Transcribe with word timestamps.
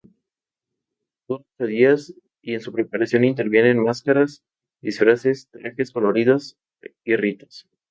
Dura 1.27 1.43
ocho 1.57 1.67
días 1.67 2.11
y 2.41 2.55
en 2.55 2.61
su 2.61 2.71
preparación 2.73 3.23
intervienen 3.23 3.83
máscaras, 3.83 4.43
disfraces, 4.81 5.47
trajes 5.51 5.91
coloridos 5.91 6.57
y 7.03 7.15
ritos. 7.17 7.69